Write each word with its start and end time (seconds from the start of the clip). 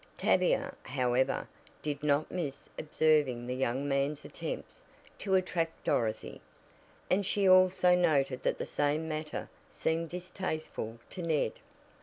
Tavia, 0.17 0.73
however, 0.81 1.47
did 1.83 2.01
not 2.01 2.31
miss 2.31 2.67
observing 2.79 3.45
the 3.45 3.53
young 3.53 3.87
man's 3.87 4.25
attempts 4.25 4.83
to 5.19 5.35
attract 5.35 5.83
Dorothy, 5.83 6.41
and 7.07 7.23
she 7.23 7.47
also 7.47 7.93
noted 7.93 8.41
that 8.41 8.57
the 8.57 8.65
same 8.65 9.07
matter 9.07 9.47
seemed 9.69 10.09
distasteful 10.09 10.97
to 11.11 11.21
Ned. 11.21 11.53